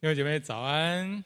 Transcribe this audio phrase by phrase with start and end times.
[0.00, 1.24] 弟兄姐妹早安，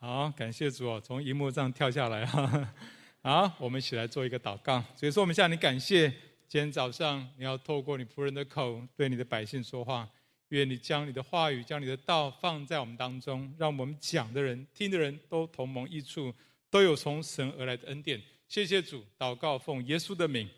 [0.00, 2.74] 好，感谢主哦，从荧幕上跳下来哈。
[3.22, 4.82] 好，我们一起来做一个祷告。
[4.96, 6.10] 所以说，我们向你感谢，
[6.48, 10.08] 今天早上你要透过你仆人的口对你的百姓说话，
[10.48, 16.34] 愿你将你的话语、将你的道放在我们当中，让我们讲的人、听的人都同蒙益处，
[16.68, 18.20] 都有从神而来的恩典。
[18.48, 20.50] 谢谢主，祷告奉耶稣的名，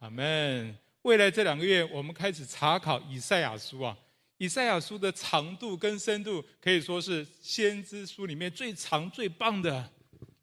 [0.00, 0.76] 阿门。
[1.00, 3.96] 未来这两个月，我们开始查考以赛亚书啊。
[4.44, 9.90] 以赛亚书的长度跟深度可以说是先知书里面最长最棒的。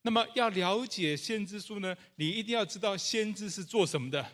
[0.01, 4.25] 那么要了解先知书呢，你一定要知道先知是做什么的。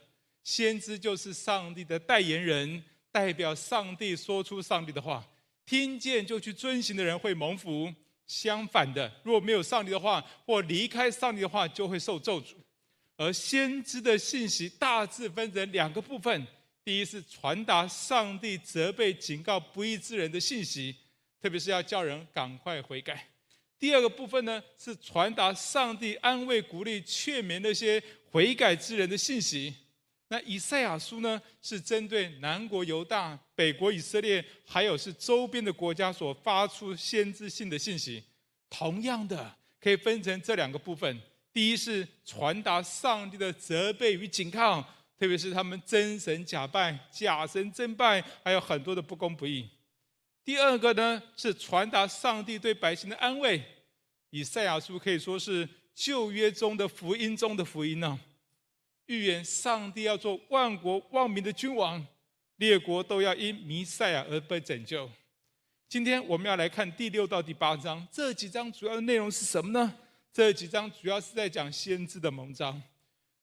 [0.41, 5.21] 先知就是上帝的代言人，代表上帝说出上帝的话，
[5.65, 7.93] 听见就去遵行的人会蒙福。
[8.25, 12.53] 相反的，如果没有上帝的话，或离开上帝的话，就会受咒诅。
[13.17, 16.47] 而先知的信息大致分成两个部分。
[16.87, 20.95] 第一是传达上帝责备、警告不义之人的信息，
[21.41, 23.27] 特别是要叫人赶快悔改。
[23.77, 29.75] 第二个部分呢，是传达上帝安慰、鼓励、劝勉那些悔改之人的信息。
[30.29, 38.23] 那以赛亚书呢，是针对南国犹大、北国以色列，还有是周边的国家所发出先知性的信息。
[38.69, 41.19] 同样的，可以分成这两个部分：
[41.51, 44.87] 第一是传达上帝的责备与警告。
[45.19, 49.67] 特别是他们真神假拜、假神真拜，还有很多的不公不义。
[50.43, 53.61] 第二个呢，是传达上帝对百姓的安慰。
[54.29, 58.19] 以赛亚书可以说是旧约中的福音中的福音呢、
[59.07, 62.05] 预言上帝要做万国万民的君王，
[62.57, 65.09] 列国都要因弥赛亚而被拯救。
[65.89, 69.93] 今天我们要来看第六到第八章，这几章主要的内容是什么呢？
[70.31, 72.79] 这几章主要是在讲先知的蒙召。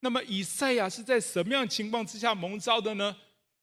[0.05, 3.17] 那么以赛亚是在什么样情况之下蒙召的呢？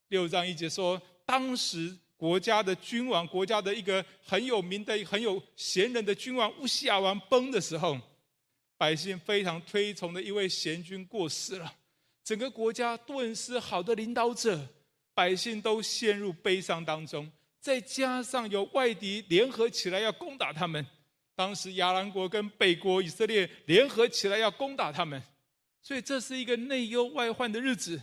[0.08, 7.96] 六章一节说，当时国家的君王，国家的一个很有名的、很有贤人的君王乌西雅王崩的时候，
[8.76, 11.72] 百姓非常推崇的一位贤君过世了，
[12.24, 14.68] 整个国家顿失好的领导者，
[15.14, 17.32] 百姓都陷入悲伤当中。
[17.60, 20.84] 再加上有外敌联合起来要攻打他们，
[21.36, 25.22] 当时亚兰国跟北国以色列联合起来要攻打他们。
[25.82, 28.02] 所以这是一个内忧外患的日子，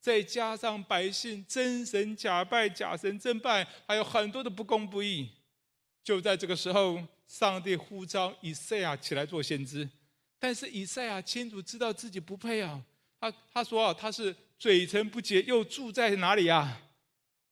[0.00, 5.30] 再加上百姓真神假拜、假神真拜，还有很多的不公不义。
[6.02, 9.88] 就在这个时候，上帝呼召以赛亚起来做先知，
[10.38, 12.82] 但是以赛亚清楚知道自己不配啊。
[13.18, 16.82] 他他说啊，他是嘴唇不洁，又住在哪里啊？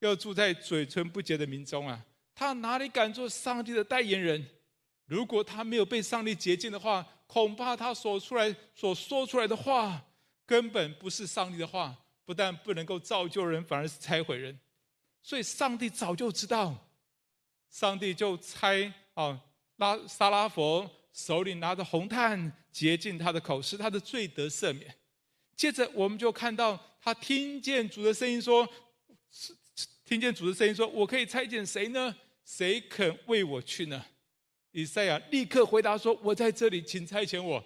[0.00, 2.04] 又住在嘴唇不洁的民中啊！
[2.34, 4.44] 他哪里敢做上帝的代言人？
[5.06, 10.02] 如果他没有被上帝洁净的话，恐怕他所出来所说出来的话，
[10.46, 14.58] 根本不是上帝的话，不但不能够造就人，反而是拆毁人。
[15.22, 16.88] 所以上帝早就知道，
[17.70, 19.40] 上帝就猜啊
[19.76, 24.94] 拉撒拉佛手里拿着红炭洁净他的口，使他的罪得赦免。
[25.54, 28.68] 接着我们就看到他听见主的声音说
[30.04, 32.14] ：“听见主的声音说，我可以差遣谁呢？
[32.44, 34.04] 谁肯为我去呢？”
[34.72, 37.62] 以赛亚立刻回答说：“我在这里，请差遣我。”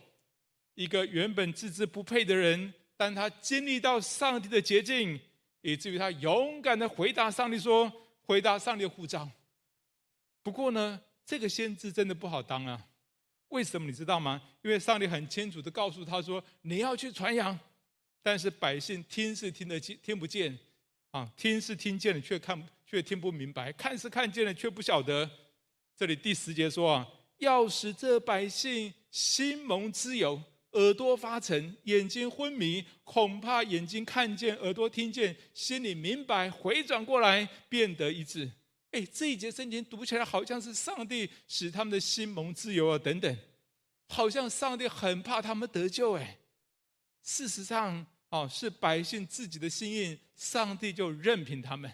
[0.74, 5.18] 一个原本自知不配的人，但他经历到上帝的洁净，
[5.62, 7.90] 以至于他勇敢的回答上帝说
[8.22, 9.28] ：“回答上帝的呼召。”
[10.42, 12.86] 不过呢，这个先知真的不好当啊！
[13.48, 14.42] 为什么你知道吗？
[14.62, 17.58] 因为上帝很清楚的告诉他说：“你要去传扬。”
[18.22, 20.58] 但是百姓听是听得见，听不见
[21.12, 25.30] 啊，听是听见了，却看却听不明白；看是看见了，却不晓得。
[25.96, 27.08] 这里第十节说啊，
[27.38, 30.38] 要使这百姓心蒙脂油，
[30.72, 38.52] 耳朵发沉，眼睛昏迷，恐怕眼睛看见，耳朵听见，心里明白，回转过来，变得一致。
[38.90, 43.34] 哎，这一节圣经读起来好像是上帝使他们的心蒙脂油啊，等等，
[44.08, 46.12] 好像上帝很怕他们得救。
[46.12, 46.36] 哎，
[47.22, 51.90] 事实上，哦，是百姓自己的心意，上帝就任凭他们。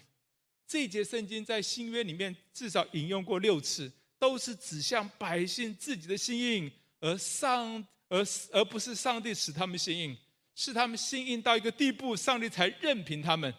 [0.73, 10.17] 这一节圣经在新约里面至少引用过六次，都是指向百姓自己的心意，而上而而不是上帝使他们心意，
[10.55, 13.53] 是他们心意到一个地步，上帝才任凭他们。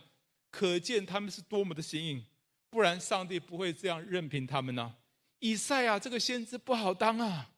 [0.51, 2.25] 可见他们是多么的心意，
[2.69, 4.93] 不然上帝不会这样任凭他们呢、
[5.39, 7.49] 以赛亚这个先知不好当啊，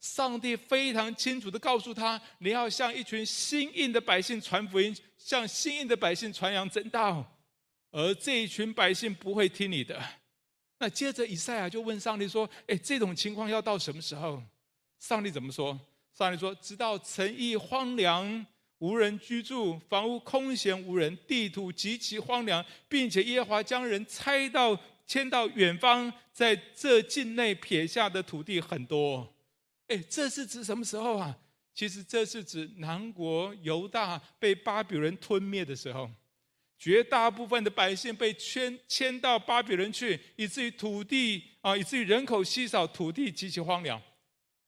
[0.00, 7.24] 上帝非常清楚地告诉他，你要向一群心硬的百姓传福音，向心硬的百姓传扬真道。
[7.96, 9.98] 而这一群百姓不会听你的。
[10.78, 14.42] 那接着以赛亚就问上帝说：“哎，这种情况要到什么时候？”
[15.00, 15.80] 上帝怎么说？
[16.12, 18.44] 上帝说：“直到城邑荒凉，
[18.80, 29.26] 无人居住，房屋空闲无人，地土极其荒凉，并且耶和华将人拆到迁到远方，在这境内撇下的土地很多。
[29.86, 31.34] 哎，这是指什么时候啊？
[31.72, 36.10] 其实这是指南国犹大被巴比伦吞灭的时候，
[36.78, 44.00] 绝大部分的百姓被迁迁到巴比伦去，以至于土地啊，以至于人口稀少，土地极其荒凉。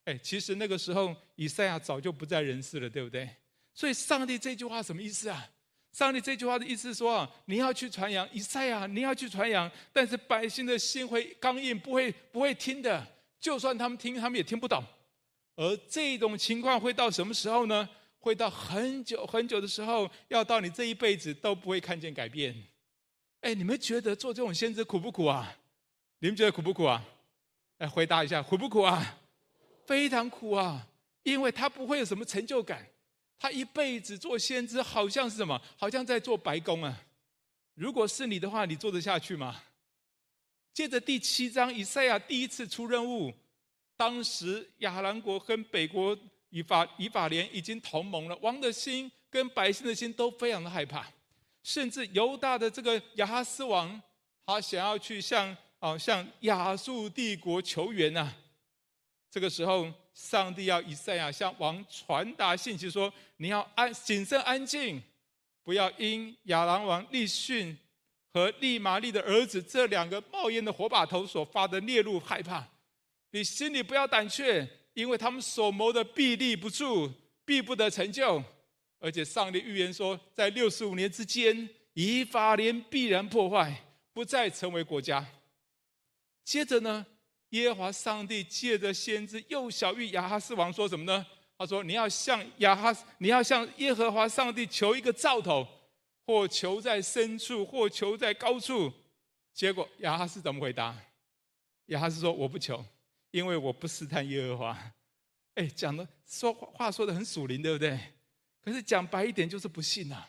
[0.05, 3.28] 哎，其实那个时候以赛亚早就不在人世了，对不对？
[3.75, 5.49] 所以上帝这句话什么意思啊？
[5.93, 13.06] 上帝这句话的意思说啊，你要去传扬以赛亚，你要去传扬，但是百姓的心会刚硬，不会不会听的。
[13.38, 14.82] 就算他们听，他们也听不懂。
[15.56, 17.88] 而这种情况会到什么时候呢？
[18.20, 22.55] 会到很久很久的时候，要到你这一辈子都不会看见改变。
[23.41, 25.56] 哎，你们觉得做这种先知苦不苦啊？
[26.19, 27.05] 你们觉得苦不苦啊？
[27.79, 29.19] 来回答一下，苦不苦啊？
[29.87, 30.88] 非常苦啊，
[31.23, 32.87] 因为他不会有什么成就感。
[33.38, 35.62] 他一辈子做先知，好像是什么？
[35.76, 37.05] 好像在做白工啊！
[37.75, 39.62] 如果是你的话，你做得下去吗？
[40.75, 43.32] 接着第七章，以赛亚第一次出任务，
[43.97, 46.19] 当时亚兰国跟北国
[46.50, 51.06] 以法以法莲已经同盟了，王的心跟百姓的心都非常的害怕，
[51.62, 54.00] 甚至犹大的这个亚哈斯王，
[54.47, 58.35] 他想要去向啊向亚述帝国求援、啊。
[59.31, 59.93] 这个时候。
[60.19, 65.01] 上帝要以赛亚向王传达信息，说：“你要安谨慎安静，
[65.62, 67.79] 不要因亚兰王利逊
[68.33, 72.67] 和利玛利的儿子这两个冒烟的火把头所发的烈怒害怕。
[73.31, 74.69] 你心里不要胆怯，
[74.99, 77.09] 因为他们所谋的必立不住，
[77.45, 78.43] 必不得成就。
[78.99, 85.25] 而且上帝预言说，在六十五年之间，以法莲必然破坏，不再成为国家。
[86.45, 87.06] 接着呢？”
[87.50, 91.25] 耶和华上帝借着先知又晓諭亚哈斯王说什么呢？
[91.56, 95.65] 他说：“你要向亚哈，你要向耶和华上帝求一个兆头，
[96.27, 98.93] 或求在深处，或求在高处。”
[99.55, 100.94] 结果亚哈斯怎么回答？
[101.87, 102.85] 亚哈斯说：“我不求，
[103.31, 104.93] 因为我不试探耶和华。”
[105.55, 107.99] 哎，讲的说话说的很属灵，对不对？
[108.63, 110.29] 可是讲白一点就是不信啊！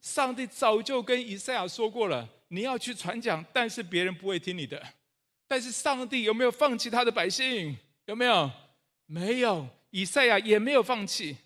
[0.00, 4.80] 上帝早就跟以赛亚说过了，你要去传讲，但是别人不会听你的。
[5.48, 7.76] 但是上帝有没有放弃他的百姓？
[8.06, 8.50] 有没有？
[9.06, 9.66] 没有。
[9.90, 11.36] 以赛亚也没有放弃。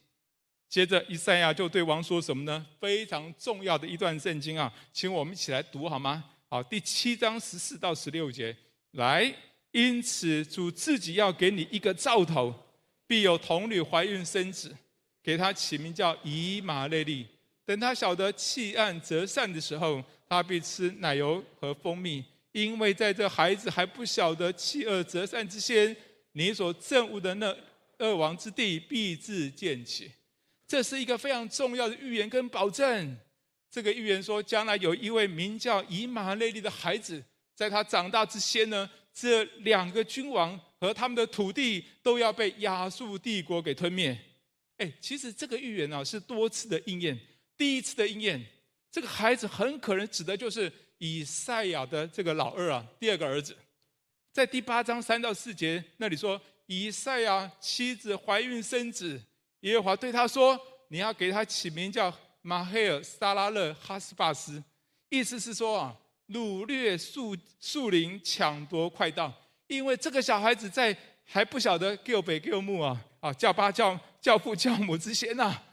[0.69, 2.67] 接着，以赛亚就对王说什么呢？
[2.79, 6.25] 非常重要的一段圣经啊，请我们一起来读好吗？
[6.51, 8.55] 好，第七章十四到十六节，
[8.91, 9.35] 来。
[9.79, 12.53] 因此，主自己要给你一个兆头，
[13.07, 14.75] 必有童女怀孕生子，
[15.23, 17.25] 给他起名叫以马内利。
[17.65, 22.25] 等他晓得弃暗择善的时候，他必吃奶油和蜂蜜。
[22.51, 25.97] 因为在这孩子还不晓得弃恶择善之先，
[26.33, 27.57] 你所憎恶的那
[27.99, 30.11] 恶王之地必自建起。
[30.67, 33.17] 这是一个非常重要的预言跟保证。
[33.71, 37.23] 这个预言说，将来有一位名叫以马内利的孩子，
[37.55, 44.17] 在他长大之先呢，这两个君王和他们的土地都要被亚述帝国给吞灭。
[44.77, 47.19] 哎，其实这个预言啊是多次的应验。
[47.57, 48.45] 第一次的应验，
[48.91, 50.73] 这个孩子很可能指的就是。
[51.01, 53.57] 以赛亚的这个老二啊，第二个儿子，
[54.33, 59.23] 在第八章三到四节那里说，以赛亚妻子怀孕生子，
[59.61, 60.61] 耶和华对他说
[60.91, 62.13] ：“你要给他起名叫
[62.43, 64.61] 马黑尔沙拉勒哈斯巴斯，
[65.09, 65.97] 意思是说啊，
[66.33, 69.33] 掳掠树树林，抢夺快道，
[69.67, 75.65] 因为这个小孩子在还不晓得叫北叫母啊啊叫爸叫叫父叫母之前呐、啊，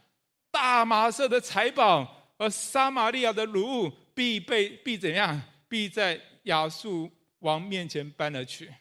[0.52, 5.42] 大马色的财宝和撒玛利亚的掳物。”必被必怎样？
[5.68, 8.74] 必在亚述王面前搬了去。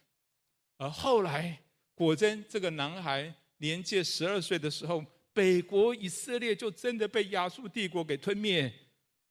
[0.78, 1.58] 而后来，
[1.92, 8.72] 果真这个男孩年届十二岁的时候，北国以色列就真的被亚述帝国给吞灭。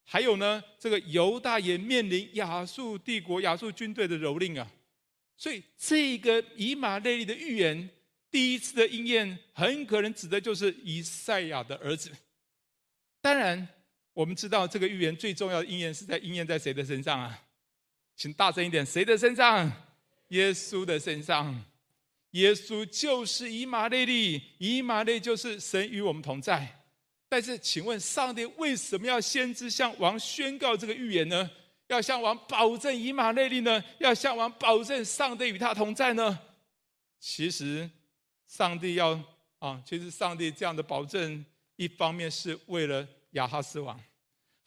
[0.04, 4.72] 还有呢，这个犹大也面临亚述帝国、亚述军队的蹂躏啊。
[5.38, 7.90] 所以，这个以马内利的预言
[8.30, 12.12] 第一次的应验，很可能指的就是以赛亚的儿子。
[13.22, 13.68] 当然。
[14.16, 17.46] 我们知道这个预言最重要的应验是在应验在谁的身上啊？
[18.16, 19.72] 请大声一点，谁的身上？
[20.28, 21.66] 耶稣的身上。
[22.30, 26.83] 耶稣就是以马内利，以马内就是神与我们同在。
[27.34, 31.50] 但是，请问上帝为什么要先知向王宣告这个预言呢？
[31.88, 33.84] 要向王保证以马内利呢？
[33.98, 36.40] 要向王保证上帝与他同在呢？
[37.20, 37.90] 其实，
[38.46, 39.20] 上帝要
[39.58, 41.44] 啊，其实上帝这样的保证，
[41.76, 43.08] 一方面是为了。
[43.32, 44.00] 亚哈斯王，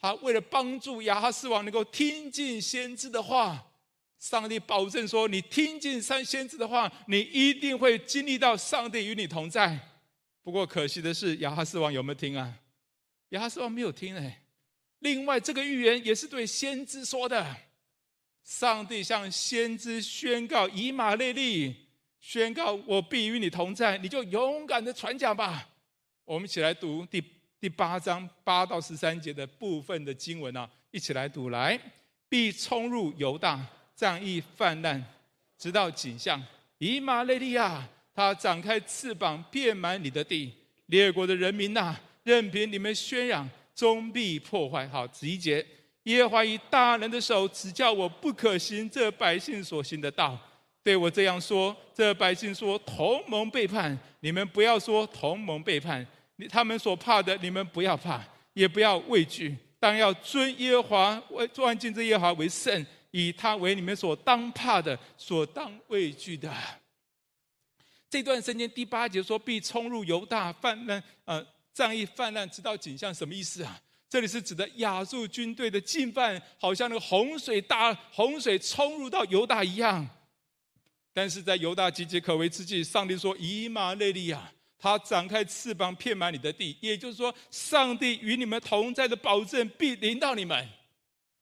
[0.00, 3.64] 他为了帮助亚哈斯王能够听进先知的话，
[4.18, 9.78] 上帝保证说：“你听进三先知的话，你一定会经历到上帝与你同在。”
[10.46, 12.54] 不过可惜的是，亚哈斯王有没有听啊？
[13.30, 14.42] 亚哈斯王没有听哎。
[15.00, 17.44] 另外，这个预言也是对先知说的，
[18.44, 21.74] 上帝向先知宣告以马内利，
[22.20, 25.68] 宣告我必与你同在，你就勇敢的传讲吧。
[26.24, 27.20] 我们一起来读第
[27.58, 31.76] 第八章八到十三节的部分的经文啊，一起来读来，
[32.28, 35.02] 必冲入犹大，战役泛滥，
[35.58, 36.40] 直到景象。
[36.78, 40.50] 以马内利啊，他展开翅膀，遍满你的地。
[40.86, 41.94] 列国的人民呐、
[42.24, 44.88] 任凭你们宣扬，终必破坏。
[44.88, 45.64] 好，十一节，
[46.04, 50.38] 耶和华以大能的手指教我，不可行这百姓所行的道。
[50.82, 56.06] 对我这样说，这百姓说同盟背叛，你们不要说同盟背叛。
[56.48, 58.22] 他们所怕的，你们不要怕，
[58.54, 62.86] 也不要畏惧，当要尊耶和华为尊敬这耶和华为圣。
[63.12, 66.52] 以他为你们所当怕的、所当畏惧的。
[68.08, 73.80] 这段圣经第八节说：“必冲入犹大，泛滥，呃，战役泛滥，直到景象。”什么意思啊？
[74.08, 80.08] 这里是指的亚述军队的进犯，好像那个洪水大洪水冲入到犹大一样。
[81.12, 90.68] 但是在犹大岌岌可危之际，上帝说：“以马内利啊，他展开翅膀，遍满你的地。”也就是说，上帝与你们同在的保证必临到你们。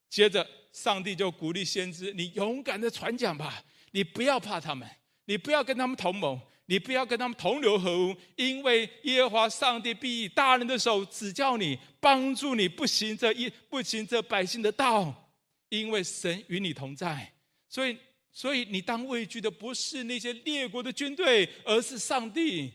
[0.09, 0.45] 接着。
[0.75, 4.85] 上帝就鼓励先知：“你勇敢的传讲吧，你不要怕他们，
[5.23, 15.31] 你不要跟他们同盟，你不要跟他们同流合污，因为耶和华上帝必以大人的手指教你，帮助你不行这一不行这百姓的道，
[15.69, 17.31] 因为神与你同在。
[17.69, 17.97] 所以，
[18.31, 22.71] 所以你当畏惧的不是那些列国的军队，而是上帝。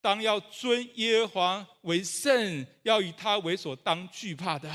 [0.00, 4.70] 当要尊耶和华为圣，要以他为所当惧怕的。”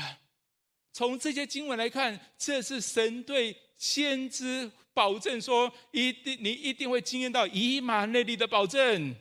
[0.92, 9.16] 从这些经文来看，这是神对先知保证说：一定你一定会经验到以马内利的保证。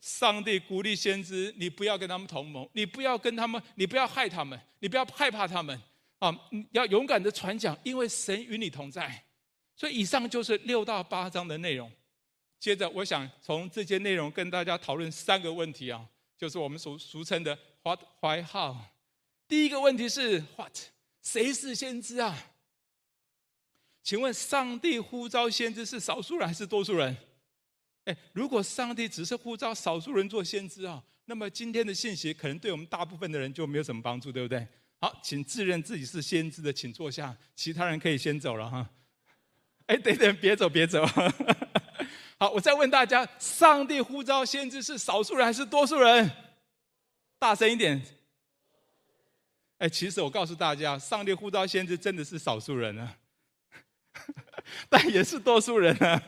[0.00, 5.78] 上帝鼓励先知：你不要跟他们同盟，你不要跟他们，你不要害他们，你不要害怕他们
[6.20, 6.34] 啊！
[6.50, 9.22] 你要勇敢的传讲，因为神与你同在。
[9.76, 11.92] 所以以上就是六到八章的内容。
[12.58, 16.02] 接着，我想从这些内容跟大家讨论三个问题啊，
[16.38, 18.76] 就是我们所俗称的 What、Why、How。
[19.46, 20.74] 第一个问题是 What。
[21.20, 22.34] 谁是先知啊？
[24.08, 27.14] 请问上帝呼召先知是少数人还是多数人？
[28.06, 34.66] 哎，如果上帝只是呼召少数人做先知啊，那么今天的信息可能对我们大部分的人就没有什么帮助，对不对？
[34.98, 38.88] 好，请自认自己是先知的，请坐下，其他人可以先走了哈。
[39.88, 41.04] 哎，等等，别走，别走。
[42.40, 46.30] 好，我再问大家：上帝呼召先知是少数人还是多数人？
[47.38, 48.02] 大声一点。
[49.76, 53.17] 哎，其实我告诉大家，上帝呼召先知真的是少数人啊，
[54.88, 56.22] 但也是多数人啊。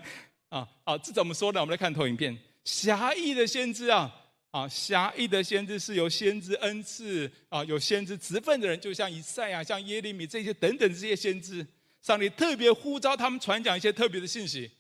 [0.49, 1.61] 啊，好，这怎么说呢？
[1.61, 2.37] 我们来看投影片。
[2.65, 4.13] 狭义的先知啊，
[4.51, 11.67] 啊，狭义的先知是有先知恩赐啊，有先知职分的人，就像以赛亚、像耶利米这些等等这些先知，
[12.03, 14.71] 上帝特别呼召他们传讲一些特别的信息。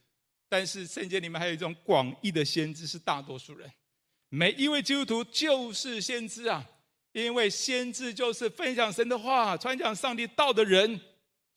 [0.49, 3.71] 但是圣经里面还有一种广义的先知，是大多数人。
[4.29, 6.65] 每一位基督徒就是先知啊。
[7.13, 11.01] 因为先知就是分享神的话、传讲上帝道的人，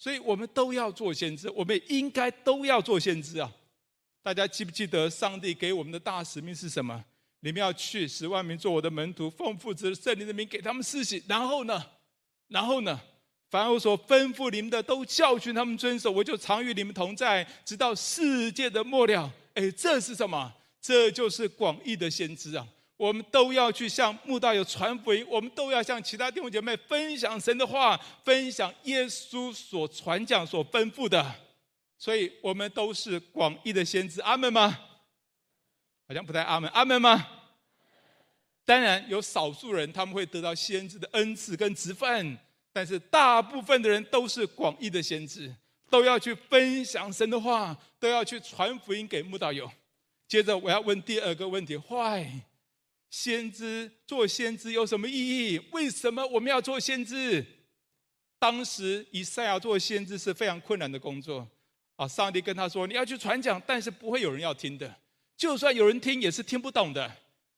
[0.04, 3.50] 所以我们都要做先知，我们应该都要做先知啊！
[4.22, 7.02] 大家记不记得上帝给我们的大使命是什么？
[7.40, 11.24] 你们要去十万名做我的门徒，奉父子圣灵的名给他们施洗。
[11.26, 11.82] 然后呢？
[12.50, 13.00] 然后呢？
[13.50, 16.12] 凡我所吩咐你们的，都教训他们遵守。
[16.12, 19.32] 我就常与你们同在，直到世界的末了。
[19.54, 20.54] 哎，这是什么？
[20.82, 22.68] 这就是广义的先知啊！
[23.04, 31.36] 我们都要去向慕道友传福音，我们都要向其他弟兄姐妹分享神的话，分享耶稣所传讲、所吩咐的。
[31.98, 34.22] 所以，我们都是广义的先知。
[34.22, 34.80] 阿门吗？
[36.08, 36.70] 好像不太阿门。
[36.70, 37.28] 阿门吗？
[38.64, 42.38] 当然，有少数人他们会得到先知的恩赐跟职分，
[42.72, 45.54] 但是大部分的人都是广义的先知，
[45.90, 49.70] 都要去分享神的话，都要去传福音给慕道友。
[50.26, 52.44] 接着，我要问第二个问题：Why？
[53.14, 55.14] 先知做先知有什么意
[55.54, 55.62] 义？
[55.72, 57.46] 为什么我们要做先知？
[58.40, 61.48] 当时以赛亚做先知是非常困难的工作
[61.96, 62.08] 啊！
[62.08, 65.00] 上帝跟他说：“你要去传讲，但是不会有人要听的。
[65.38, 67.16] 就算有人听，也是听不懂的。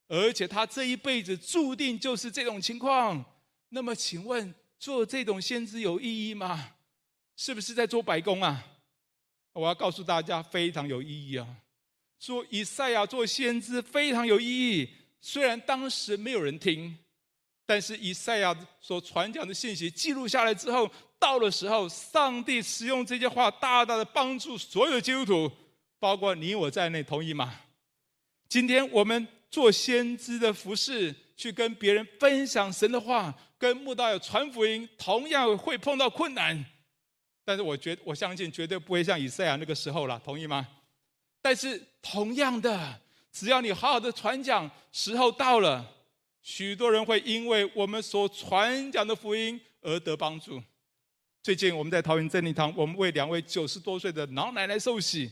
[0.10, 3.24] 而且他这一辈子注定就是这种情况。
[3.70, 6.76] 那么，请问做这种先知有意义吗？
[7.38, 8.62] 是不是在做白工啊？
[9.54, 11.48] 我要告诉大家，非常有意义啊！
[12.20, 14.90] 做以赛亚做先知非常有意义。”
[15.28, 16.96] 虽然当时没有人听，
[17.66, 25.52] 但是以赛亚所传讲的信息记录下来之后，到了时候，上帝使用这些话，大大的帮助所有基督徒，
[25.98, 27.60] 包括你我在内，同意吗？
[28.48, 36.64] 今天我们做先知的服饰，去跟别人分享神的话，跟慕道友传福音，同样会碰到困难。
[37.44, 40.68] 但是我觉我相信绝对不会像以赛亚那个时候了，同意吗？
[41.42, 43.02] 但是同样的，
[43.36, 45.86] 只要你好好的传讲，时候到了，
[46.42, 50.64] 许多人会因为我们所传讲的福音而得帮助。
[51.44, 55.30] 最近我们在桃园真理堂，我们为两位九十多岁的老奶奶受洗，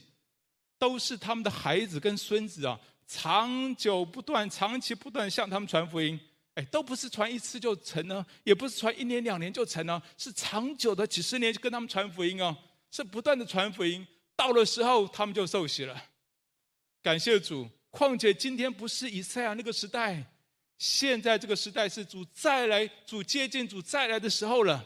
[0.78, 6.20] 都是他们的孩子跟孙子啊，长久不断、长期不断向他们传福音。
[6.56, 12.54] 哎，都不是传一次就成呢，也不是传一年两年就成呢，是长久的几十年就跟他们传福音哦，
[12.92, 14.06] 是不断的传福音。
[14.36, 16.04] 到了时候，他们就受洗了。
[17.02, 17.70] 感谢主。
[17.94, 20.26] 况且今天不是以赛亚那个时代，
[20.80, 24.84] 现在这个时代是主再来、主接近、主再来的时候了。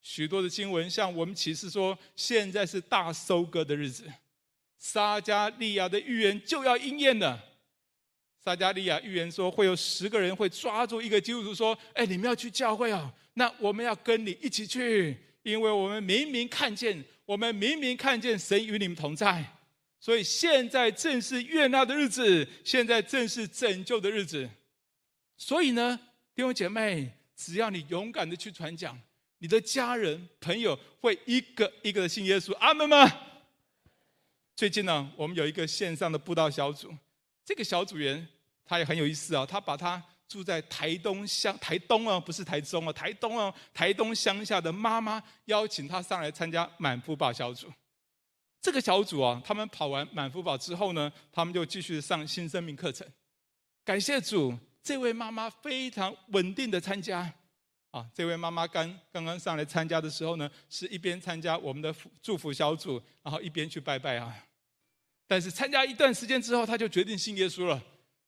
[0.00, 4.04] 许多的经文向我们启示说，现在是大收割的日子，
[4.78, 7.44] 撒迦利亚的预言就要应验了。
[8.40, 13.12] 撒迦利亚预言说，会有十个人会抓住一个基督徒说：“哎，你们要去教会啊？
[13.34, 19.57] 那我们要跟你一起去，因为我们明明看见，我们明明看见神与你们同在。
[20.00, 24.48] 所以现在正是悦纳的日子，现在正是拯救的日子。
[25.36, 25.98] 所以呢，
[26.34, 28.98] 弟兄姐妹，只要你勇敢的去传讲，
[29.38, 32.54] 你的家人朋友会一个一个的信耶稣。
[32.54, 33.08] 阿门吗？
[34.54, 36.92] 最近呢，我们有一个线上的布道小组。
[37.44, 38.26] 这个小组员
[38.64, 47.72] 他也很有意思啊，他把他住在台东乡台东啊，不是台中啊，台东啊，台东乡下的妈妈邀请他上来参加满福报小组。
[48.60, 53.06] 这个小组啊，他们跑完满福宝之后呢，他们就继续上新生命课程。
[53.84, 57.32] 感谢主，这位妈妈非常稳定的参加
[57.90, 58.06] 啊。
[58.12, 64.36] 这位妈妈刚刚刚上来参加的时候呢，是一边参加我们的祝福小组，然后一边去拜拜啊。
[65.26, 67.82] 但是参加一段时间之后，他就决定信耶稣了，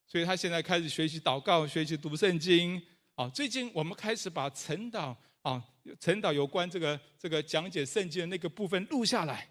[0.06, 2.80] 所以他现在开始学习祷告，学习读圣经。
[3.16, 5.62] 啊，最近我们开始把陈导啊，
[5.99, 9.46] 陈导有关这个这个讲解圣经的那个部分录下来。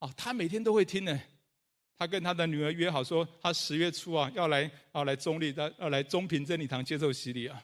[0.00, 1.20] 啊，他每天都会听呢。
[1.96, 7.62] 他跟他的女儿约好说，他十月初啊要来啊来中立的要来中平真理堂接受洗礼啊。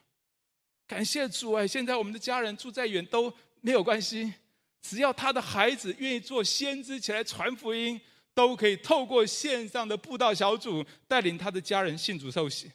[0.87, 4.33] 感谢主哎，现在我们的家人住再远都没有关系，
[4.81, 8.01] 只要他的孩子愿意做先知起来传福音。
[8.37, 12.71] 都可以透过线上的布道小组带领他的家人信主受洗。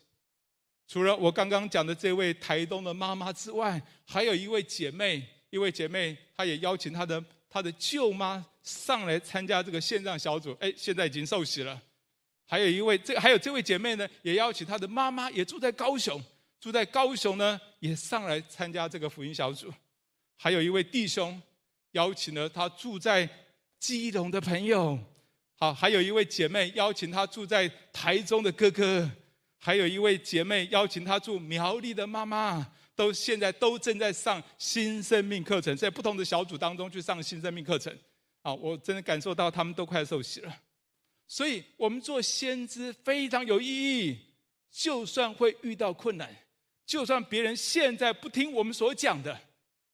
[0.87, 10.55] 除了我刚刚讲的这位台东的妈妈之外，还有一位姐妹，一位姐妹，她也邀请她的她的舅妈上来参加这个线上小组。
[10.59, 11.81] 哎，现在已经受洗了。
[12.45, 16.21] 还有一位这还有这位姐妹呢，也邀请她的妈妈，也住在高雄，
[16.59, 19.73] 住在高雄呢，也上来参加这个福音小组。
[20.35, 21.41] 还有一位弟兄
[21.91, 23.29] 邀请了他住在
[23.79, 24.99] 基隆的朋友。
[25.55, 29.09] 好，还有一位姐妹邀请她住在台中的哥哥，
[29.59, 37.95] 还有一位姐妹邀请她住苗栗的妈妈，都现在都正在上新生命课程，在不同的小组当中去上新生命课程。
[38.41, 40.61] 啊，我真的感受到他们都快受洗了。
[41.27, 44.17] 所以，我们做先知非常有意义。
[44.71, 46.33] 就算会遇到困难，
[46.85, 49.37] 就算别人现在不听我们所讲的，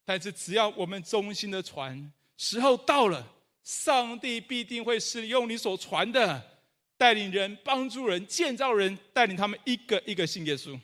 [0.04, 3.34] 但是只要我们忠心的传，时候到了。
[3.64, 6.62] 上帝必定会使用你所传的，
[6.96, 10.80] 带领人、帮助人、建造人，带领他们一个一个信耶稣。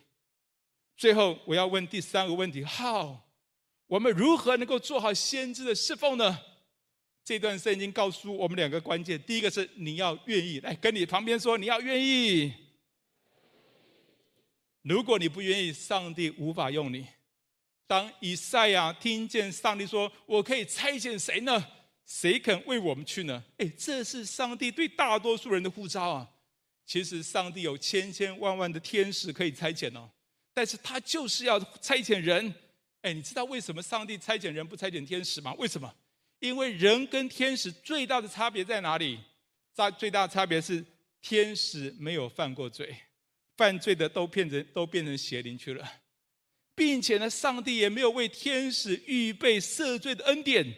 [0.94, 3.27] 最后，我要问第三个问题：好，
[3.87, 6.38] 我们如何能够做好先知的侍奉呢？
[7.25, 12.53] 这段圣经告诉我们两个关键：第一个是你要愿意，来跟你旁边说你要愿意。
[14.83, 17.07] 如果你不愿意，上帝无法用你。
[17.87, 21.67] 当以赛亚听见上帝说：“我可以差遣谁呢？”
[22.05, 23.43] 谁肯为我们去呢？
[23.57, 26.31] 哎，这是上帝对大多数人的呼召啊！
[26.85, 30.11] 其实上帝有千千万万的天使可以差遣哦，
[30.53, 32.55] 但是他就是要差遣人。
[33.01, 35.55] 哎，你知道为什么上帝差遣人不差遣天使吗？
[35.55, 35.91] 为什么？
[36.44, 39.18] 因为人跟天使最大的差别在哪里？
[39.72, 40.85] 在最大的差别是
[41.22, 42.94] 天使没有犯过罪，
[43.57, 45.90] 犯罪的都变成都变成邪灵去了，
[46.74, 50.70] 并且呢，上帝也没有为天使预备赦罪的恩典。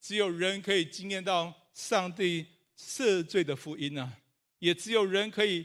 [0.00, 2.44] 只有人可以经验到上帝
[2.76, 4.12] 赦罪的福音啊，
[4.58, 5.64] 也只有人可以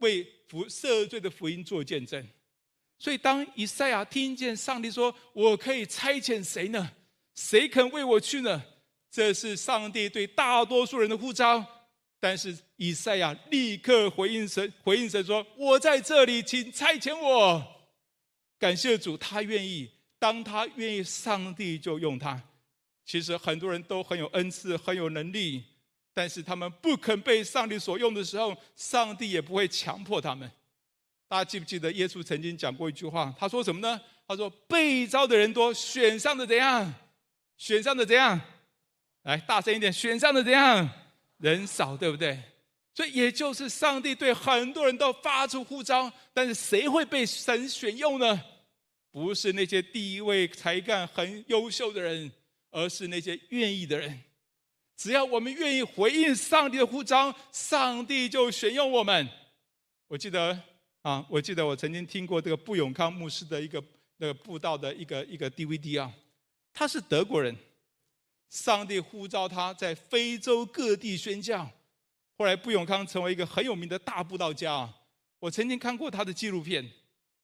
[0.00, 2.22] 为福赦罪的福音做见证。
[2.98, 6.92] 所以，当以赛亚听见上帝说：“我可以差遣谁呢？
[7.38, 8.60] 谁肯为我去呢？”
[9.08, 11.64] 这是上帝对大多数人的呼召。
[12.20, 17.64] 但是，以赛亚立刻回应神，回应神说：“我在这里，请差遣我。”
[18.58, 19.88] 感谢主，他愿意。
[20.18, 22.42] 当他愿意，上帝就用他。
[23.06, 25.62] 其实很多人都很有恩赐，很有能力，
[26.12, 30.50] 但是他们不肯被上帝所用的时候，上帝也不会强迫他们。
[31.28, 33.32] 大家记不记得耶稣曾经讲过一句话？
[33.38, 34.00] 他说什么呢？
[34.26, 36.92] 他说：“被召的人多，选上的怎样？
[37.58, 38.40] 选上的怎样？
[39.24, 40.88] 来，大声一点，选上的怎样？
[41.36, 42.40] 人少，对不对？
[42.94, 48.42] 所以也就是上帝对很多人都发出呼召，但是谁会被神选用呢？
[49.10, 52.30] 不是那些地位才干很优秀的人，
[52.70, 54.20] 而是那些愿意的人。
[54.96, 59.28] 只要我们愿意回应上帝的呼召，上帝就选用我们。
[60.08, 60.58] 我记得
[61.02, 63.82] 啊，我记得我曾经听过这个布永康牧师的一个
[64.16, 66.12] 那个布道的一个一个 DVD 啊，
[66.78, 67.52] 他是德国人，
[68.48, 71.68] 上帝呼召他在非洲各地宣教。
[72.36, 74.88] 后来布永康成为一个很有名的大布道家！
[75.40, 76.88] 我曾经看过他的纪录片，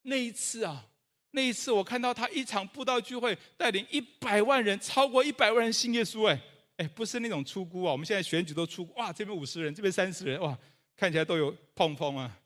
[0.02, 0.86] 那一次啊，
[1.32, 6.28] 那一次我看到他一场布道聚会，带领一百万人，超过一百万人信耶稣。
[6.28, 6.40] 哎，
[6.76, 7.90] 哎，不是那种出估啊！
[7.90, 10.56] 我们现在选举都初估，哇，这边五十人，这边三十人，哇，
[10.96, 12.38] 看起来都有碰风啊！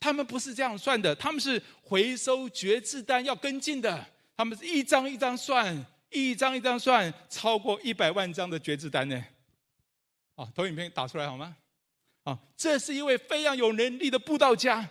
[0.00, 4.04] 他们不是这样算的，他们是回收决志单要跟进的，
[4.36, 9.24] 他们是一张一张算，一张一张算，超过一百万张的决志单呢。
[10.34, 11.56] 啊，投影片打出来好吗？
[12.24, 14.88] 啊，这是一位非常有能力的布道家。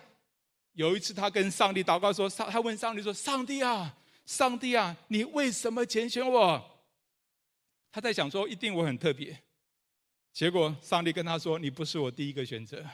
[0.73, 6.81] 有一次，他跟上帝祷告说：“上，他问上帝说，上帝啊，上帝啊，你为什么拣选我？”
[7.91, 9.37] 他在想说，一定我很特别。
[10.33, 12.85] 结果，上帝跟他说：“你不是我第一个选择。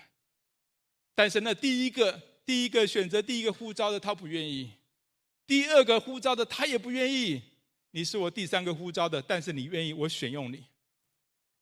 [1.16, 4.70] 但是那第一个、第一个选择、第一个呼召的，他不愿意；
[5.48, 7.42] 第二个呼召的，他也不愿意。
[7.92, 10.64] 你是我第三个呼召的，但是你愿意，我选用你。”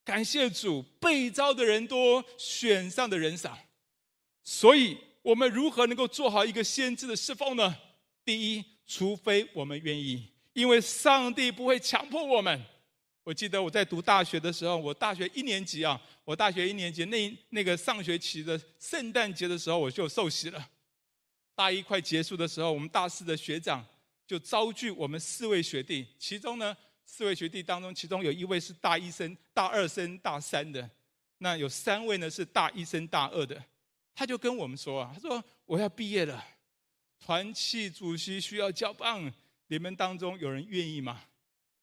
[0.06, 3.58] 感谢主，被召的人多，选上的人少。
[4.44, 7.78] 所以，我们如何能够做好一个先知的侍奉呢？
[8.26, 12.60] 第一，除非我们愿意，因为上帝不会强迫我们。
[13.24, 20.70] 我记得我在读大学的时候，我大学一年级啊，我大学一年级那那个上学期的圣诞节的时候，我就受洗了。
[21.54, 23.86] 大一快结束的时候，我们大四的学长
[24.30, 26.78] 就招聚我们四位学弟，其中呢。
[27.04, 30.88] 四位学弟当中，其中有一位是大一生、大二生、大三的，
[31.40, 33.60] 那有三位呢是大一生、大二的。
[34.14, 36.46] 他就跟我们说啊，他说我要毕业了，
[37.20, 39.34] 团契主席需要交棒，
[39.70, 41.24] 你们当中有人愿意吗？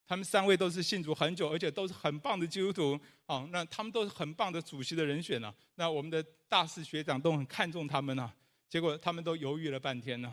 [0.07, 5.53] 他们三位都是信主很久，而且都是很棒的基督徒啊，那他们都是很棒的主席的人选了。
[5.75, 8.33] 那我们的大四学长都很看重他们呢，
[8.69, 10.33] 结果他们都犹豫了半天呢，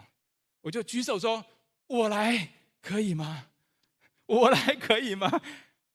[0.62, 1.44] 我就举手说，
[1.94, 2.50] 我来，
[2.82, 3.50] 可以吗？
[4.26, 5.30] 我来可以吗？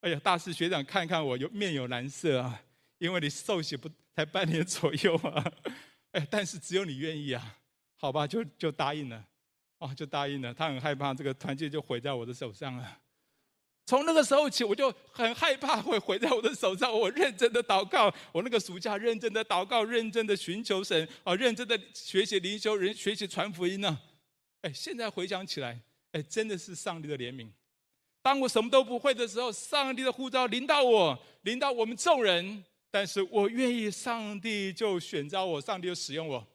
[0.01, 2.63] 哎呀，大师学长看看我，有面有难色啊，
[2.99, 5.45] 因为你受洗不才半年左右啊。
[6.13, 7.59] 哎，但是只有你愿意啊，
[7.97, 9.25] 好吧，就就答应了，
[9.79, 10.55] 哦，就答应了。
[10.55, 13.01] 他很害怕这个团契就毁在我的手上了。
[13.85, 16.93] 从那个时候起，我就很害怕会毁在我的手上。
[16.93, 23.99] 我认真的祷告，我那个暑假认真的祷告，认真的寻求神啊，认真的学习灵修，人学习传福音呢。
[24.63, 25.81] 哎，现在回想起来，
[26.23, 27.49] 真的是上帝的怜悯。
[28.21, 36.47] 当我什么都不会的时候，上帝的呼召临到我，临到我们众人，但是我愿意，上帝就选召我，上帝就使用我。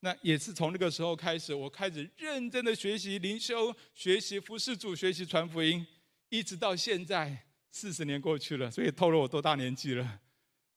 [0.00, 5.86] 那也是从那个时候开始，我开始认真的学习灵修，学习服侍主，学习传福音，
[6.30, 10.20] 一直到现在，四十年过去了，所以透露我多大年纪了？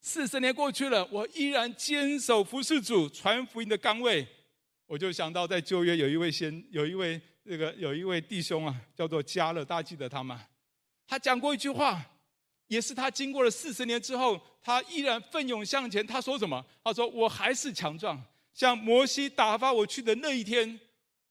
[0.01, 4.27] 四十年过去了，我依然坚守服侍主、传福音的岗位。
[4.87, 7.21] 我就想到在旧约有一位先，有一位。
[7.47, 10.47] 这个有一位弟兄啊，叫做加勒，大家记得他吗？
[11.05, 12.03] 他讲过一句话，
[12.65, 16.05] 也是他经过了四十年之后，他依然奋勇向前。
[16.05, 16.65] 他说什么？
[16.83, 18.19] 他说：“我还是强壮，
[18.51, 20.79] 像摩西打发我去的那一天，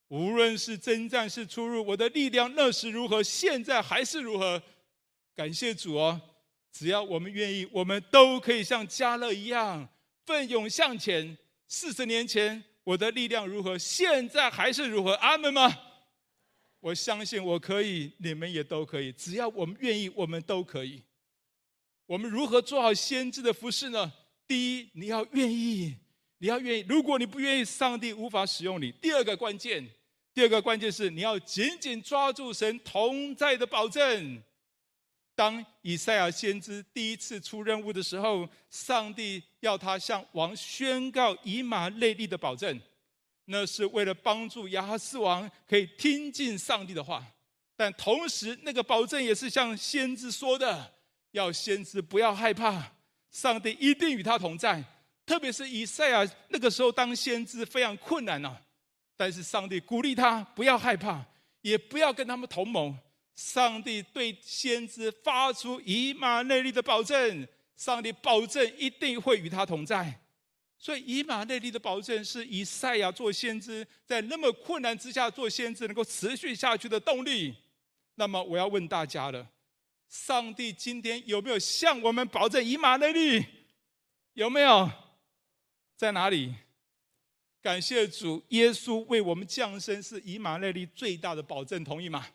[0.07, 4.63] 无论是征战是出入，我的力量那时如何，现在还是如何。
[5.35, 6.21] 感谢主哦！
[6.71, 9.85] 只要我们愿意，我们都可以像加勒一样
[10.25, 11.37] 奋勇向前。
[11.67, 15.11] 四十年前我的力量如何，现在还是如何。
[15.15, 15.77] 阿门吗？”
[16.85, 19.11] 我相信我可以，你们也都可以。
[19.11, 21.01] 只要我们愿意，我们都可以。
[22.05, 24.13] 我们如何做好先知的服事呢？
[24.47, 25.95] 第一，你要愿意，
[26.37, 26.85] 你要愿意。
[26.87, 28.91] 如果你不愿意，上帝无法使用你。
[28.91, 29.83] 第二个关键，
[30.31, 34.43] 第二个关键是你要紧紧抓住神同在的保证。
[35.33, 42.79] 当以赛亚先知第一次出任务的时候，上帝要他向王宣告以马内利的保证。
[43.45, 47.23] 那是为了帮助亚哈斯王可以听进上帝的话，
[47.75, 50.93] 但同时那个保证也是像先知说的，
[51.31, 52.91] 要先知不要害怕，
[53.31, 54.83] 上帝一定与他同在。
[55.25, 58.61] 特别是以赛亚那个时候当先知非常困难啊，
[59.17, 61.25] 但是上帝鼓励他不要害怕，
[61.61, 62.97] 也不要跟他们同盟。
[63.35, 70.21] 上帝对先知发出以马内利的保证，上帝保证一定会与他同在。
[70.85, 77.55] 所以，以马内利的保证是以赛亚做先知，在那么困难之下做先知，能够持续下去的动力。
[78.13, 79.47] 那么，我要问大家了：
[80.07, 83.43] 上帝今天有没有向我们保证以马内利？
[84.33, 84.87] 有没有？
[85.97, 86.53] 在哪里？
[87.63, 92.27] 感谢主，耶稣为我们降生，是以马内利最大的保证，同意吗？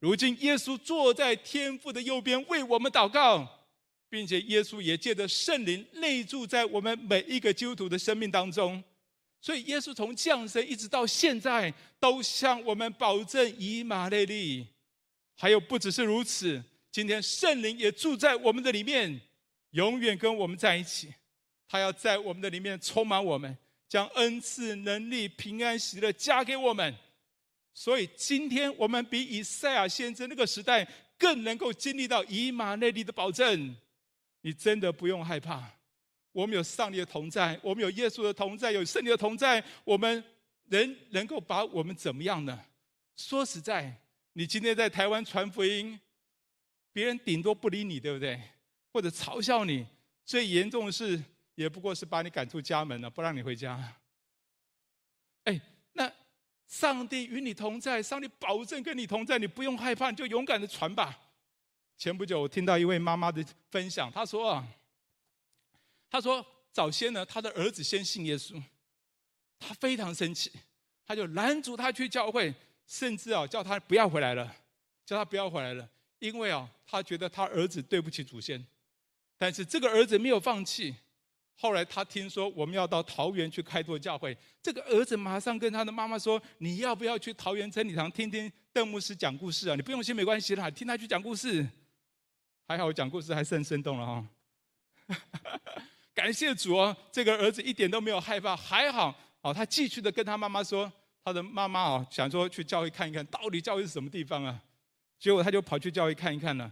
[0.00, 3.57] 如今耶稣坐在天父的右边为我们祷告，
[4.08, 8.82] 并且耶稣也借着圣灵内住在我们每一个基督徒的生命当中。
[9.40, 14.66] 所以耶稣从降生一直到现在，都向我们保证以马内利。
[15.36, 19.20] 还有不只是如此，今天圣灵也住在我们的里面，
[19.70, 21.14] 永远跟我们在一起。
[21.68, 23.56] 他要在我们的里面充满我们。
[23.88, 26.94] 将恩赐、能力、平安、喜乐加给我们，
[27.72, 33.74] 所以今天我们比以赛亚先知那个时代更能够经历到以马内利的保证。
[34.40, 35.70] 你真的不用害怕，
[36.32, 40.22] 我们有上帝的同在，我们有耶稣的同在，有圣灵的同在，我们
[40.66, 42.64] 人能够把我们怎么样呢？
[43.16, 44.00] 说实在，
[44.32, 45.98] 你今天在台湾传福音，
[46.92, 48.40] 别人顶多不理你，对不对？
[48.92, 49.86] 或者嘲笑你，
[50.24, 51.22] 最严重的是。
[51.58, 53.96] 也不过是把你赶出家门了，不让你回家。
[55.42, 55.60] 哎，
[55.94, 56.08] 那
[56.68, 61.18] 上帝与你同在，上帝保证跟你同在，你不用害怕，你就勇敢的传吧。
[61.98, 64.64] 前不久我听到一位妈妈的分享，她说啊，
[66.08, 68.62] 她说早先呢，她的儿子先信耶稣，
[69.58, 70.52] 她非常生气，
[71.04, 72.54] 她就拦阻他去教会，
[72.86, 74.54] 甚至啊叫他不要回来了，
[75.04, 75.88] 叫他不要回来了，
[76.20, 78.64] 因为啊，她觉得他儿子对不起祖先，
[79.36, 80.94] 但是这个儿子没有放弃。
[81.60, 89.74] 后来他听说我们要到桃园去开拓教会，这个儿子马上跟他的妈妈说：“你要不要去桃园真理堂听听邓牧师讲故事啊？
[89.74, 91.66] 你不用信没关系啦，听他去讲故事。”
[92.68, 94.26] 还好我讲故事还是很生动了哈。
[96.14, 100.92] 感谢主哦，这个儿子一点都没有害怕，还好哦，他继续的跟他妈妈说，
[101.24, 104.62] 他的妈妈哦想说去教会看一看到底教会是什么地方啊，
[105.18, 106.70] 结果他就跑去教会看一看了。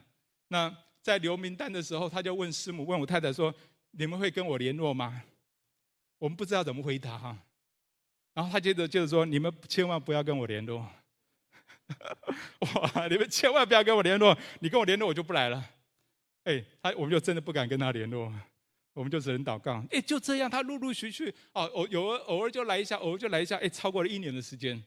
[0.49, 3.53] 那在留名单的时候，他就问师母，问我太太说。
[3.99, 5.23] 你们会跟我联络吗？
[6.19, 7.39] 我们不知道怎么回答哈。
[8.35, 10.87] 然后他接着就是说：“你们千万不要跟我联络。”
[12.61, 13.07] 哇！
[13.09, 15.65] 你们千万不要跟我联络，你跟我联络我就不来了。
[16.47, 18.33] 哎，他我们就真的不敢跟他联络，
[18.93, 19.85] 我们就只能祷告。
[19.91, 23.57] 哎，就这样，他陆陆续续哦，偶有偶尔就来一下，偶尔就来一下。
[23.57, 24.81] 哎，超过了一年的时间，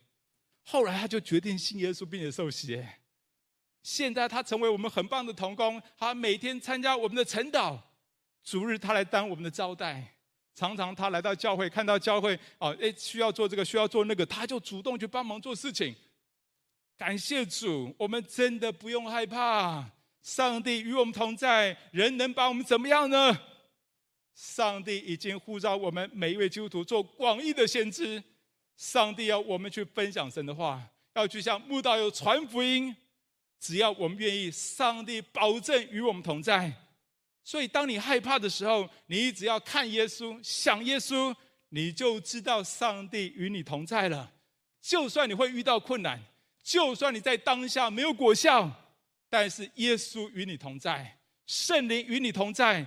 [0.64, 2.82] 后来他就决定信耶稣，并且受洗。
[3.84, 7.78] 现在他成为我们很棒的同工，他每天参加我们的晨祷。
[8.42, 10.16] 主日他来当我们的招待，
[10.56, 15.94] 常常他来到教会，看到教会啊，哎，需要做这个，需要做那个，他就主动去帮忙做事情。
[16.98, 19.90] 感谢主，我们真的不用害怕，
[20.22, 23.40] 上帝与我们同在，人能把我们怎么样呢？
[24.36, 28.24] 上帝已经呼召我们每一位基督徒做广义的先知，
[28.78, 30.82] 上帝要我们去分享神的话，
[31.16, 32.96] 要去向慕道友传福音，
[33.60, 36.74] 只要我们愿意，上帝保证与我们同在。
[37.44, 41.36] 所以，当你害怕的时候，你只要看耶稣、想耶稣，
[41.70, 44.32] 你就知道上帝与你同在了。
[44.82, 46.24] 就算你会遇到困难，
[46.64, 48.72] 就算你在当下没有果效，
[49.30, 52.86] 但是耶稣与你同在，圣灵与你同在。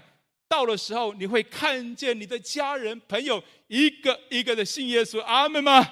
[0.49, 5.21] 到的时候，你会看见你的家人、朋友一个一个的信耶稣。
[5.21, 5.83] 阿门吗？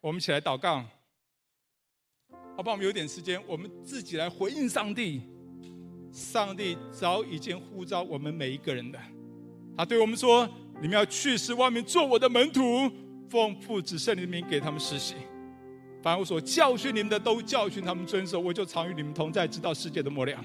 [0.00, 0.84] 我们一起来祷告，
[2.54, 2.72] 好不好？
[2.72, 5.22] 我们有点时间，我们自己来回应上帝。
[6.12, 8.98] 上帝早已经呼召我们每一个人的，
[9.76, 10.48] 他对我们说
[10.80, 12.90] ：“你们要去世外面做我的门徒，
[13.28, 15.14] 奉父子圣灵的名给他们施洗。
[16.06, 18.38] 凡我所教训你们的，都教训他们遵守。
[18.38, 20.40] 我就常与你们同在，直到世界的末了。”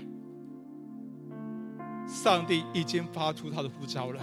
[2.09, 4.19] 上帝已经发出他的呼召了，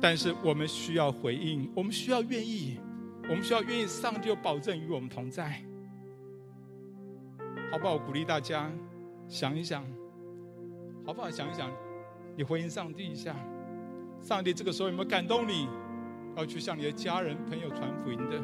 [0.00, 2.78] 但是我们需要回应，我们需要愿意，
[3.24, 3.88] 我们需要愿意。
[3.88, 5.60] 上帝有保证与我们同在，
[7.72, 7.98] 好不好？
[7.98, 8.70] 鼓励大家。
[9.26, 9.84] 想一想，
[11.04, 11.28] 好不好？
[11.28, 11.72] 想一想，
[12.36, 13.34] 你回应上帝一下。
[14.22, 15.66] 上帝这个时候有没有感动你，
[16.36, 18.40] 要去向你的家人、朋友传福音的？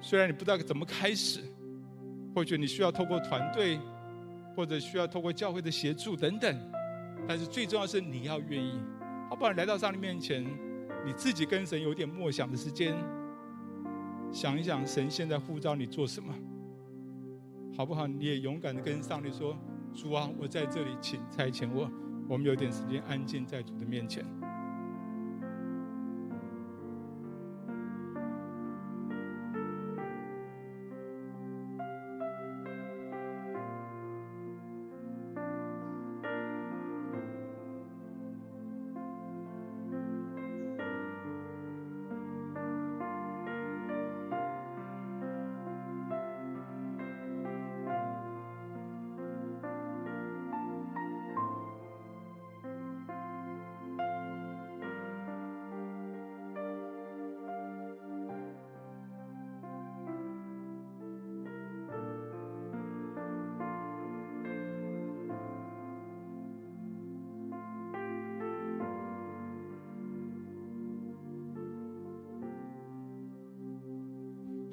[0.00, 1.40] 虽然你不知道怎么开始，
[2.34, 3.78] 或许你需要透过团队，
[4.54, 6.58] 或者需要透过教会的协助等等，
[7.26, 8.78] 但是最重要是你要愿意，
[9.28, 9.52] 好不好？
[9.52, 10.44] 来到上帝面前，
[11.04, 12.94] 你自己跟神有点默想的时间，
[14.32, 16.34] 想一想神现在呼召你做什么。
[17.76, 18.06] 好不好？
[18.06, 19.56] 你也勇敢的跟上帝说
[19.92, 21.90] ：“主啊，我在这里，请差遣我。”
[22.28, 24.24] 我们有点时间安静在主的面前。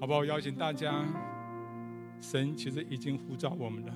[0.02, 0.26] 好不好？
[0.26, 1.06] 邀请大家，
[2.20, 3.94] 神其实已经呼召我们了，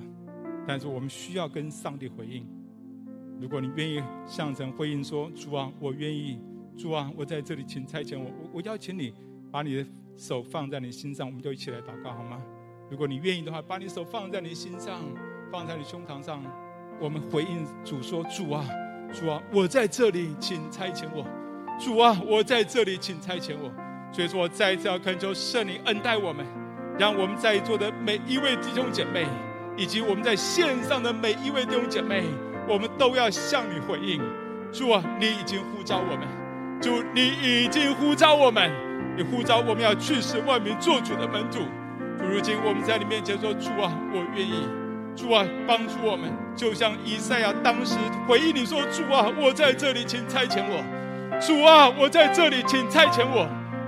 [0.64, 2.46] 但是我们需要跟上帝回应。
[3.40, 6.38] 如果你愿意向神回应说：“主啊，我愿意。”
[6.78, 8.24] 主啊，我在这里，请差遣我。
[8.24, 9.12] 我我邀请你，
[9.50, 9.84] 把你的
[10.16, 12.40] 手放在你心上，我们就一起来祷告，好吗？
[12.88, 15.00] 如果你愿意的话，把你手放在你心上，
[15.50, 16.40] 放在你胸膛上，
[17.00, 18.64] 我们回应主说：“主啊，
[19.12, 21.26] 主啊，我在这里，请差遣我。
[21.80, 23.74] 主啊，我在这里，请差遣我。”
[24.16, 26.42] 所以说，我再一次要恳求圣灵恩待我们，
[26.98, 29.26] 让我们在座的每一位弟兄姐妹，
[29.76, 32.24] 以及我们在线上的每一位弟兄姐妹，
[32.66, 34.18] 我们都要向你回应。
[34.72, 36.26] 主啊，你已经呼召我们。
[36.80, 38.72] 主，你已经呼召我们，
[39.18, 41.58] 你呼召我们要去使万民做主的门徒。
[42.18, 44.66] 主，如今我们在你面前说：“主啊，我愿意。”
[45.14, 50.82] 主啊，帮助我们，就像以赛亚当时回应你说：“主啊，我在这里，请差遣我。”
[51.38, 53.46] 主啊，我在这里，请差遣我，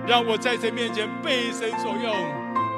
[0.08, 2.14] 让我在神面前被神所用，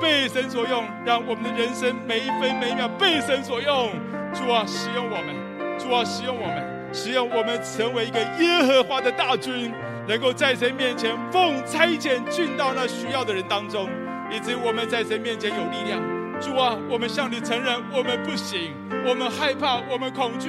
[0.02, 3.92] 被神所用，让我们的人生每一分每一秒被神所用。
[4.34, 9.72] 主啊，使用我们，主啊，使用我们，使用我们成为一个耶和华的大军。
[10.08, 13.88] 能够在神面前奉差遣进到那需要的人当中，
[14.28, 16.19] 以及我们在神面前有力量。
[16.40, 18.72] 主啊，我们向你承认我们不行，
[19.04, 20.48] 我们害怕，我们恐惧。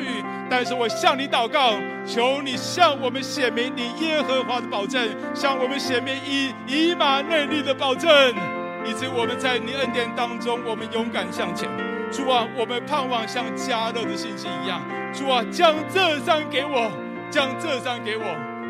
[0.49, 1.73] 但是我向你祷告，
[2.05, 8.09] 求你向我们显明你耶和华的保证，向我们显明以以马内利的保证，
[8.85, 11.69] 以及我们在你恩典当中，我们勇敢向前。
[12.11, 14.81] 主啊，我们盼望像加勒的信心一样。
[15.13, 16.91] 主啊，将这山给我，
[17.29, 18.23] 将这山给我。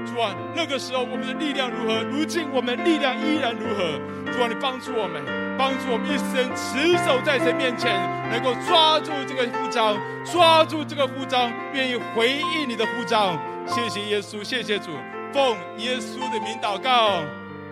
[0.06, 2.02] 主啊，那个时候我们的力量如何？
[2.04, 4.00] 如今我们力量依然如何？
[4.32, 5.24] 主啊，你帮助我们，
[5.58, 7.92] 帮助我们一生持守在神面前，
[8.32, 13.38] 能够抓住这个呼召，抓住这个呼召，愿意回应你的呼召。
[13.68, 14.92] 谢谢耶稣，谢谢主，
[15.32, 17.22] 奉耶稣的名祷告，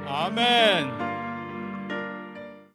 [0.08, 1.09] 阿门。